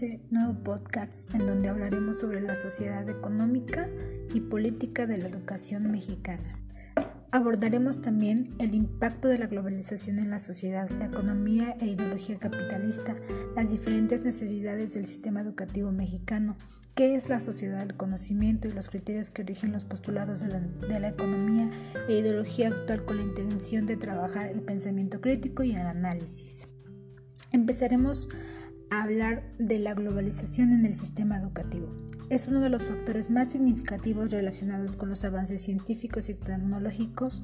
[0.00, 3.86] este nuevo podcast en donde hablaremos sobre la sociedad económica
[4.32, 6.58] y política de la educación mexicana.
[7.32, 13.14] Abordaremos también el impacto de la globalización en la sociedad, la economía e ideología capitalista,
[13.54, 16.56] las diferentes necesidades del sistema educativo mexicano,
[16.94, 20.60] qué es la sociedad del conocimiento y los criterios que rigen los postulados de la,
[20.60, 21.70] de la, economía
[22.08, 26.66] e ideología actual con la intención de trabajar el pensamiento crítico y el análisis.
[27.52, 28.28] Empezaremos
[28.90, 31.94] hablar de la globalización en el sistema educativo.
[32.28, 37.42] Es uno de los factores más significativos relacionados con los avances científicos y tecnológicos.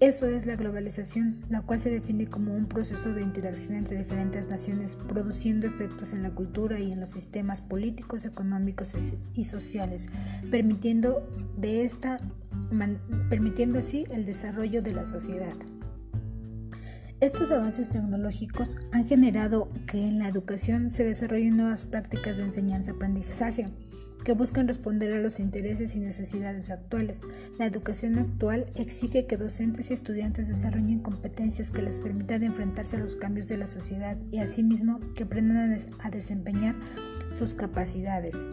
[0.00, 4.48] Eso es la globalización, la cual se define como un proceso de interacción entre diferentes
[4.48, 8.96] naciones, produciendo efectos en la cultura y en los sistemas políticos, económicos
[9.34, 10.08] y sociales,
[10.50, 12.18] permitiendo, de esta,
[13.28, 15.54] permitiendo así el desarrollo de la sociedad.
[17.22, 23.68] Estos avances tecnológicos han generado que en la educación se desarrollen nuevas prácticas de enseñanza-aprendizaje
[24.24, 27.24] que buscan responder a los intereses y necesidades actuales.
[27.60, 33.00] La educación actual exige que docentes y estudiantes desarrollen competencias que les permitan enfrentarse a
[33.00, 36.74] los cambios de la sociedad y asimismo que aprendan a desempeñar
[37.30, 38.44] sus capacidades.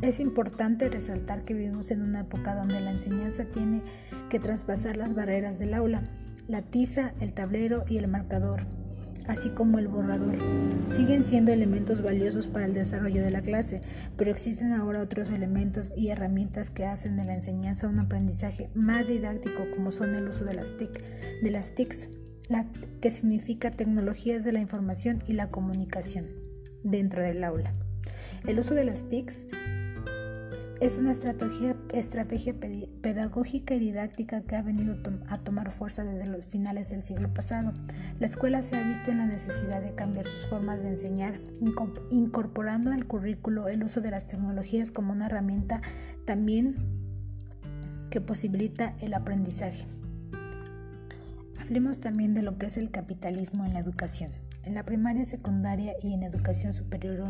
[0.00, 3.82] Es importante resaltar que vivimos en una época donde la enseñanza tiene
[4.30, 6.04] que traspasar las barreras del aula
[6.48, 8.66] la tiza, el tablero y el marcador,
[9.26, 10.36] así como el borrador.
[10.88, 13.80] Siguen siendo elementos valiosos para el desarrollo de la clase,
[14.16, 19.08] pero existen ahora otros elementos y herramientas que hacen de la enseñanza un aprendizaje más
[19.08, 22.08] didáctico, como son el uso de las TIC, de las TICs,
[23.00, 26.26] que significa tecnologías de la información y la comunicación
[26.82, 27.72] dentro del aula.
[28.46, 29.46] El uso de las TICs
[30.80, 31.76] es una estrategia,
[33.00, 34.96] pedagógica y didáctica que ha venido
[35.28, 37.72] a tomar fuerza desde los finales del siglo pasado.
[38.20, 41.40] La escuela se ha visto en la necesidad de cambiar sus formas de enseñar,
[42.10, 45.80] incorporando al currículo el uso de las tecnologías como una herramienta
[46.24, 46.74] también
[48.10, 49.86] que posibilita el aprendizaje.
[51.60, 54.32] Hablemos también de lo que es el capitalismo en la educación.
[54.64, 57.20] En la primaria, secundaria y en educación superior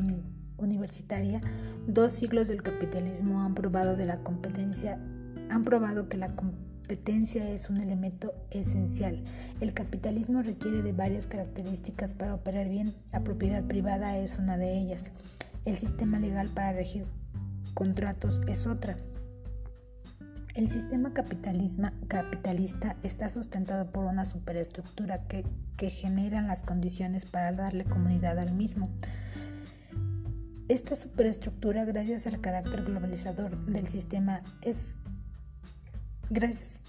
[0.57, 1.41] universitaria,
[1.87, 4.07] dos siglos del capitalismo han probado que
[6.17, 9.23] la competencia es un elemento esencial.
[9.61, 12.95] El capitalismo requiere de varias características para operar bien.
[13.13, 15.11] La propiedad privada es una de ellas.
[15.65, 17.07] El sistema legal para regir
[17.73, 18.97] contratos es otra.
[20.55, 28.39] El sistema capitalista está sustentado por una superestructura que genera las condiciones para darle comunidad
[28.39, 28.89] al mismo.
[30.75, 34.97] Esta superestructura, gracias al carácter globalizador del sistema, es
[36.31, 36.81] gracias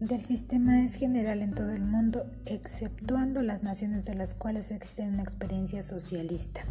[0.00, 5.02] del sistema es general en todo el mundo, exceptuando las naciones de las cuales existe
[5.02, 6.62] una experiencia socialista.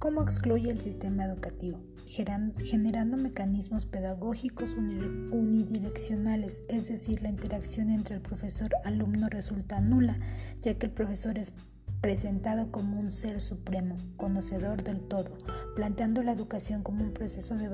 [0.00, 1.78] ¿Cómo excluye el sistema educativo?
[2.08, 10.18] Generando mecanismos pedagógicos unidireccionales, es decir, la interacción entre el profesor-alumno resulta nula,
[10.60, 11.52] ya que el profesor es
[12.00, 15.38] presentado como un ser supremo, conocedor del todo,
[15.74, 17.68] planteando la educación como un proceso de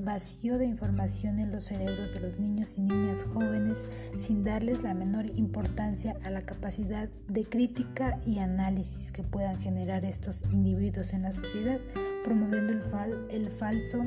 [0.00, 3.88] vacío, de información en los cerebros de los niños y niñas jóvenes,
[4.18, 10.04] sin darles la menor importancia a la capacidad de crítica y análisis que puedan generar
[10.04, 11.80] estos individuos en la sociedad,
[12.24, 12.82] promoviendo el,
[13.30, 14.04] el falso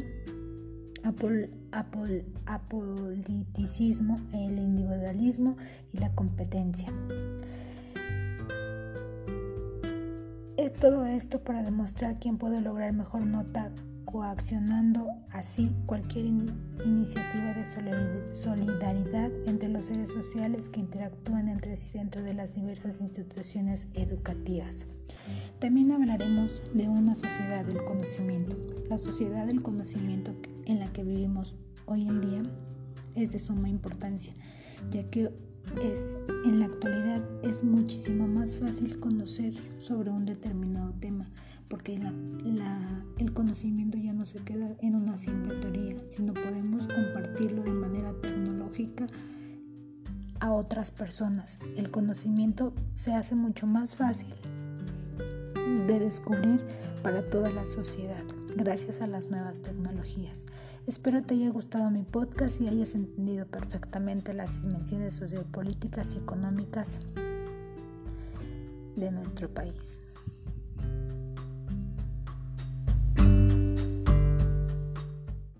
[2.45, 5.57] apoliticismo, el individualismo
[5.93, 6.91] y la competencia.
[10.79, 13.71] Todo esto para demostrar quién puede lograr mejor nota
[14.05, 16.25] coaccionando así cualquier
[16.85, 17.65] iniciativa de
[18.33, 24.85] solidaridad entre los seres sociales que interactúan entre sí dentro de las diversas instituciones educativas.
[25.59, 28.55] También hablaremos de una sociedad del conocimiento.
[28.87, 32.43] La sociedad del conocimiento en la que vivimos hoy en día
[33.15, 34.33] es de suma importancia,
[34.91, 35.33] ya que
[35.81, 41.27] es en la actualidad es muchísimo más fácil conocer sobre un determinado tema
[41.67, 41.99] porque
[43.17, 48.13] el conocimiento ya no se queda en una simple teoría sino podemos compartirlo de manera
[48.21, 49.07] tecnológica
[50.39, 51.59] a otras personas.
[51.75, 54.33] El conocimiento se hace mucho más fácil
[55.87, 56.61] de descubrir
[57.01, 58.23] para toda la sociedad
[58.55, 60.41] gracias a las nuevas tecnologías
[60.87, 66.99] Espero te haya gustado mi podcast y hayas entendido perfectamente las dimensiones sociopolíticas y económicas
[68.95, 69.99] de nuestro país.